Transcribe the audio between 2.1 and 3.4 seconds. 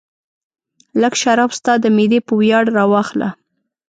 په ویاړ راواخله.